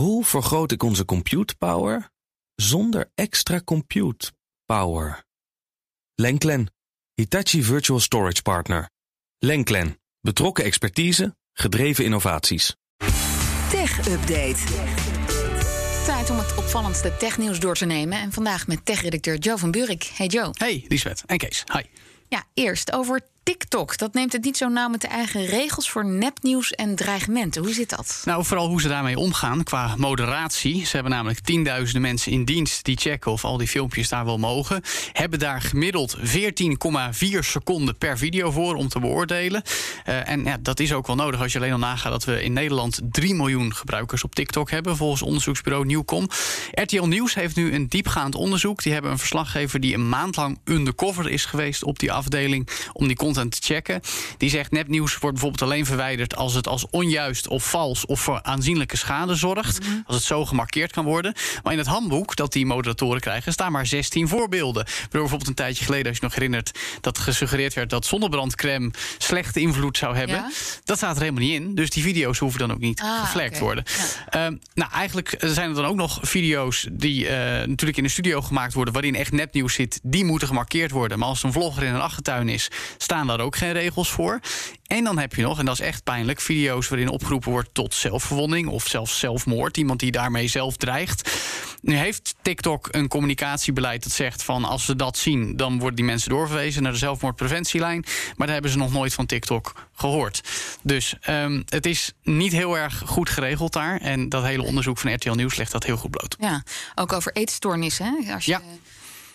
[0.00, 2.10] Hoe vergroot ik onze compute power
[2.54, 4.32] zonder extra compute
[4.64, 5.24] power?
[6.14, 6.72] Lenklen,
[7.14, 8.90] Hitachi Virtual Storage Partner.
[9.38, 12.76] Lenklen, betrokken expertise, gedreven innovaties.
[13.70, 14.58] Tech Update.
[16.04, 18.18] Tijd om het opvallendste technieuws door te nemen.
[18.18, 20.12] En vandaag met tech-redacteur Joe van Burik.
[20.14, 20.50] Hey Joe.
[20.58, 21.64] Hey, Lisbeth en Kees.
[21.72, 21.82] Hi.
[22.28, 23.98] Ja, eerst over TikTok.
[23.98, 27.62] Dat neemt het niet zo nauw met de eigen regels voor nepnieuws en dreigementen.
[27.62, 28.22] Hoe zit dat?
[28.24, 30.86] Nou, vooral hoe ze daarmee omgaan qua moderatie.
[30.86, 34.38] Ze hebben namelijk tienduizenden mensen in dienst die checken of al die filmpjes daar wel
[34.38, 34.82] mogen.
[35.12, 36.22] Hebben daar gemiddeld 14,4
[37.38, 39.62] seconden per video voor om te beoordelen.
[40.08, 42.42] Uh, en ja, dat is ook wel nodig als je alleen al nagaat dat we
[42.42, 46.28] in Nederland 3 miljoen gebruikers op TikTok hebben, volgens onderzoeksbureau Nieuwcom.
[46.70, 48.82] RTL Nieuws heeft nu een diepgaand onderzoek.
[48.82, 53.06] Die hebben een verslaggever die een maand lang undercover is geweest op die afdeling om
[53.06, 54.00] die content te checken.
[54.36, 58.42] Die zegt nepnieuws wordt bijvoorbeeld alleen verwijderd als het als onjuist of vals of voor
[58.42, 59.80] aanzienlijke schade zorgt.
[59.80, 59.90] Mhm.
[60.06, 61.34] Als het zo gemarkeerd kan worden.
[61.62, 64.84] Maar in het handboek dat die moderatoren krijgen staan maar 16 voorbeelden.
[64.84, 69.60] Waardoor bijvoorbeeld een tijdje geleden, als je nog herinnert, dat gesuggereerd werd dat zonnebrandcreme slechte
[69.60, 70.44] invloed zou hebben.
[70.84, 71.74] Dat staat er helemaal niet in.
[71.74, 73.84] Dus die video's hoeven dan ook niet ah, geflagd te worden.
[74.28, 78.40] Ehm, nou, eigenlijk zijn er dan ook nog video's die uh, natuurlijk in de studio
[78.40, 80.00] gemaakt worden, waarin echt nepnieuws zit.
[80.02, 81.18] Die moeten gemarkeerd worden.
[81.18, 84.40] Maar als een vlogger in een achtertuin is, staan daar ook geen regels voor.
[84.86, 87.94] En dan heb je nog, en dat is echt pijnlijk, video's waarin opgeroepen wordt tot
[87.94, 89.76] zelfverwonding of zelfs zelfmoord.
[89.76, 91.30] Iemand die daarmee zelf dreigt.
[91.82, 96.04] Nu heeft TikTok een communicatiebeleid dat zegt van als ze dat zien, dan worden die
[96.04, 98.04] mensen doorverwezen naar de zelfmoordpreventielijn.
[98.36, 100.40] Maar daar hebben ze nog nooit van TikTok gehoord.
[100.82, 104.00] Dus um, het is niet heel erg goed geregeld daar.
[104.00, 106.36] En dat hele onderzoek van RTL Nieuws legt dat heel goed bloot.
[106.38, 106.62] Ja,
[106.94, 108.24] ook over eetstoornissen.
[108.32, 108.50] Als je...
[108.50, 108.60] Ja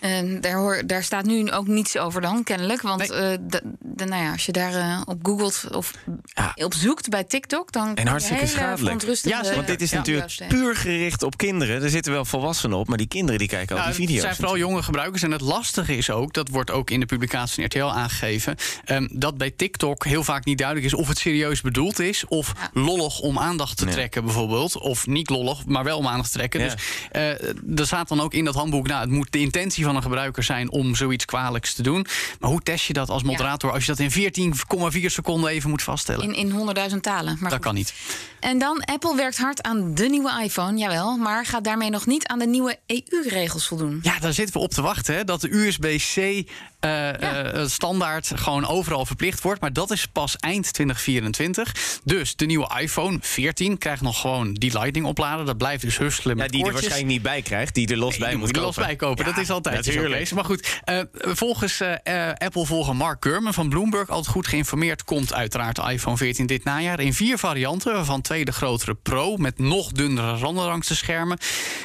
[0.00, 2.82] en daar, hoor, daar staat nu ook niets over dan, kennelijk.
[2.82, 3.32] Want nee.
[3.32, 5.92] uh, de, de, nou ja, als je daar uh, op googelt of
[6.34, 6.52] ja.
[6.54, 7.72] op zoekt bij TikTok...
[7.72, 9.02] dan en hartstikke schadelijk.
[9.22, 11.82] Ja, want dit is natuurlijk puur gericht op kinderen.
[11.82, 14.24] Er zitten wel volwassenen op, maar die kinderen die kijken nou, al die video's.
[14.24, 15.22] Het zijn vooral jonge gebruikers.
[15.22, 18.56] En het lastige is ook, dat wordt ook in de publicatie van RTL aangegeven...
[18.86, 22.24] Um, dat bij TikTok heel vaak niet duidelijk is of het serieus bedoeld is...
[22.26, 22.80] of ja.
[22.80, 24.78] lollig om aandacht te trekken bijvoorbeeld.
[24.78, 26.60] Of niet lollig, maar wel om aandacht te trekken.
[26.60, 26.74] Dus
[27.12, 28.86] uh, er staat dan ook in dat handboek...
[28.86, 32.06] nou, het moet de intentie van van een gebruiker zijn om zoiets kwalijks te doen.
[32.40, 34.54] Maar hoe test je dat als moderator als je dat in
[35.00, 36.34] 14,4 seconden even moet vaststellen?
[36.34, 37.36] In, in 100.000 talen.
[37.40, 37.94] Maar dat kan niet.
[38.40, 42.26] En dan, Apple werkt hard aan de nieuwe iPhone, jawel, maar gaat daarmee nog niet
[42.26, 43.98] aan de nieuwe EU-regels voldoen.
[44.02, 45.14] Ja, daar zitten we op te wachten.
[45.14, 46.46] Hè, dat de USB-C
[46.80, 47.54] ja.
[47.54, 49.60] uh, standaard gewoon overal verplicht wordt.
[49.60, 51.98] Maar dat is pas eind 2024.
[52.04, 55.46] Dus de nieuwe iPhone 14 krijgt nog gewoon die Lightning oplader.
[55.46, 56.82] Dat blijft dus husselen met Ja, die koortjes.
[56.82, 58.62] er waarschijnlijk niet bij krijgt, die er los Nee, bij die moet kopen.
[58.66, 59.24] los bij kopen.
[59.24, 60.26] Ja, dat is altijd natuurlijk.
[60.26, 60.34] zo.
[60.34, 65.32] Maar goed, eh, volgens eh, eh, Apple-volger Mark Gurman van Bloomberg, altijd goed geïnformeerd, komt
[65.32, 69.58] uiteraard de iPhone 14 dit najaar in vier varianten, waarvan twee de grotere Pro met
[69.58, 71.38] nog dunnere randen langs de schermen.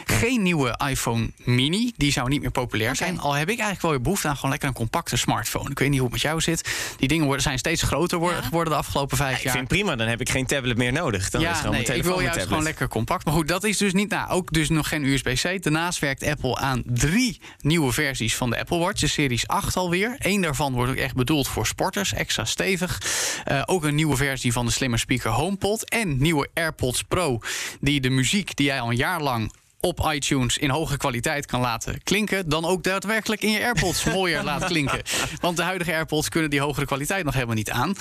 [0.06, 3.20] Geen nieuwe iPhone Mini, die zou niet meer populair zijn.
[3.20, 5.70] Al heb ik eigenlijk wel weer behoefte aan gewoon lekker een compacte smartphone.
[5.70, 6.70] Ik weet niet hoe het met jou zit.
[6.98, 9.54] Die dingen worden, zijn steeds groter worden, geworden de afgelopen vijf Ik jaar.
[9.54, 11.30] vind prima, dan heb ik geen tablet meer nodig.
[11.30, 12.48] Dan is gewoon nee, mijn ik telefoon wil mijn juist tablet.
[12.48, 13.26] gewoon lekker compact.
[13.26, 14.10] Maar goed, dat is dus niet.
[14.10, 15.64] Nou, ook dus nog geen USB-C.
[15.64, 19.00] Daarnaast werkt Apple aan drie nieuwe versies van de Apple Watch.
[19.00, 20.16] De Series 8 alweer.
[20.20, 23.02] Eén daarvan wordt ook echt bedoeld voor sporters, extra stevig.
[23.44, 25.90] Eh, ook een nieuwe versie van de slimme speaker HomePod.
[25.90, 27.40] En nieuwe AirPods Pro,
[27.80, 29.52] die de muziek die jij al een jaar lang
[29.86, 34.44] op iTunes in hoge kwaliteit kan laten klinken, dan ook daadwerkelijk in je AirPods mooier
[34.44, 35.02] laat klinken.
[35.42, 37.96] Want de huidige AirPods kunnen die hogere kwaliteit nog helemaal niet aan.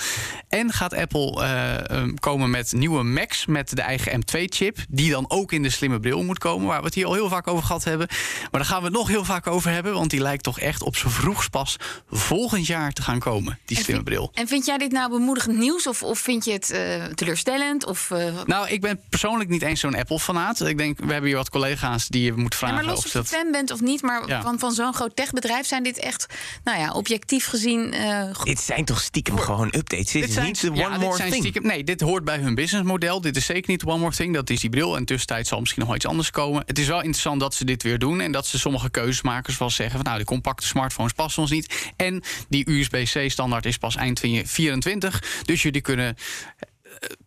[0.47, 5.25] En gaat Apple eh, um, komen met nieuwe Macs met de eigen M2-chip, die dan
[5.27, 7.63] ook in de slimme bril moet komen, waar we het hier al heel vaak over
[7.63, 8.07] gehad hebben.
[8.41, 10.81] Maar daar gaan we het nog heel vaak over hebben, want die lijkt toch echt
[10.81, 11.75] op z'n vroegst pas
[12.09, 14.31] volgend jaar te gaan komen, die slimme bril.
[14.33, 17.85] En vind jij dit nou bemoedigend nieuws of, of vind je het eh, teleurstellend?
[17.85, 20.61] Of, eh, Nou, ik ben persoonlijk niet eens zo'n Apple-fanaat.
[20.61, 21.74] Ik denk, we hebben hier wat collega's
[22.07, 22.75] die je moet ja, vragen.
[22.75, 23.27] maar los of je dat...
[23.27, 24.41] fan bent of niet, maar Ja.
[24.41, 26.25] van, van zo'n groot techbedrijf zijn dit echt,
[26.63, 28.45] nou ja, objectief gezien eh, goed.
[28.45, 30.11] Dit zijn toch stiekem gewoon updates?
[30.11, 31.41] Dit, is zijn- niet de one ja, dit more zijn thing.
[31.43, 33.21] stiekem- nee, dit hoort bij hun businessmodel.
[33.21, 34.33] Dit is zeker niet one more thing.
[34.33, 34.95] Dat is die bril.
[34.95, 36.63] En tussentijd zal misschien nog wel iets anders komen.
[36.65, 38.21] Het is wel interessant dat ze dit weer doen.
[38.21, 39.95] En dat ze sommige keuzesmakers wel zeggen...
[39.95, 41.91] van nou, die compacte smartphones passen ons niet.
[41.95, 45.23] En die USB-C-standaard is pas eind 2024.
[45.45, 46.15] Dus jullie kunnen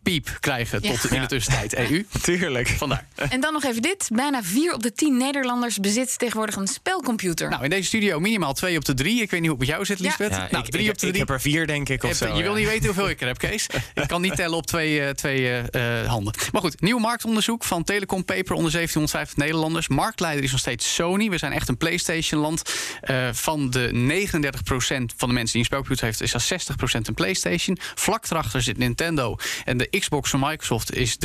[0.03, 0.91] piep krijgen Ja.
[0.91, 2.05] tot in de tussentijd EU.
[2.21, 2.67] Tuurlijk.
[2.67, 3.07] Vandaar.
[3.29, 4.09] En dan nog even dit.
[4.13, 7.49] Bijna vier op de tien Nederlanders bezit tegenwoordig een spelcomputer.
[7.49, 9.21] Nou, in deze studio minimaal twee op de drie.
[9.21, 10.31] Ik weet niet hoe het met jou zit, Lisbeth.
[10.31, 11.25] Ja, nou, ik, drie ik, op de ik drie.
[11.25, 12.35] heb er vier, denk ik, of Heb- zo.
[12.37, 13.67] je wil niet weten hoeveel ik er heb, Kees.
[13.93, 16.33] ik kan niet tellen op twee, eh, twee eh, eh, handen.
[16.51, 19.87] Maar goed, nieuw marktonderzoek van Telecom Paper onder 1750 Nederlanders.
[19.87, 21.29] Marktleider is nog steeds Sony.
[21.29, 22.73] We zijn echt een PlayStation-land.
[23.01, 27.13] Eh, van de 39% van de mensen die een spelcomputer heeft, is dat 60% een
[27.13, 27.77] PlayStation.
[27.95, 31.19] Vlak daarachter zit Nintendo En de Xbox van Microsoft is 23%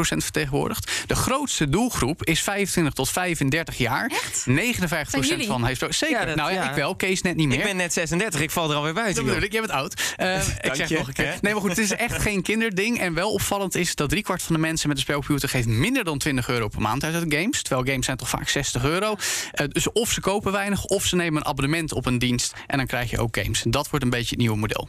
[0.00, 0.90] vertegenwoordigd.
[1.06, 4.10] De grootste doelgroep is 25 tot 35 jaar.
[4.10, 4.46] Echt?
[4.48, 5.84] 59% van heeft...
[5.88, 6.18] Zeker.
[6.20, 6.68] Ja, dat- nou ja, ja.
[6.70, 6.96] ik wel.
[6.96, 7.58] Kees net niet meer.
[7.58, 9.26] Ik ben net 36, ik val er alweer buiten.
[9.26, 10.14] Dat ik, jij bent oud.
[10.16, 11.24] Eh, ik zeg je, nog een keer.
[11.26, 11.34] hè?
[11.40, 12.98] Nee, maar goed, het is echt geen kinderding.
[13.00, 16.18] En wel opvallend is dat driekwart van de mensen met een speelcomputer geeft minder dan
[16.18, 17.62] 20 euro per maand uit aan games.
[17.62, 19.16] Terwijl games zijn toch vaak 60 euro.
[19.52, 22.52] Eh, dus of ze kopen weinig, of ze nemen een abonnement op een dienst.
[22.66, 23.62] En dan krijg je ook games.
[23.64, 24.88] En dat wordt een beetje het nieuwe model.